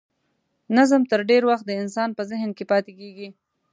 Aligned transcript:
نظم 0.77 1.01
تر 1.11 1.19
ډېر 1.29 1.43
وخت 1.49 1.65
د 1.67 1.71
انسان 1.81 2.09
په 2.17 2.23
ذهن 2.31 2.49
کې 2.57 2.63
پاتې 2.71 2.91
کیږي. 2.99 3.29